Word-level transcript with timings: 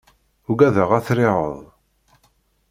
Ugadeɣ 0.51 0.89
ad 0.97 1.03
triεeḍ. 1.07 1.55